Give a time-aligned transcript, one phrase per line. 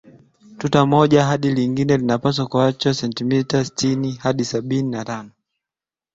[0.57, 5.31] Tuta moja hadi lingine inapaswa kuachwa sentimita sitini hadi sabini na tano